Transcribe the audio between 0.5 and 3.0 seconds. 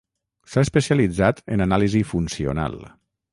S'ha especialitzat en anàlisi funcional.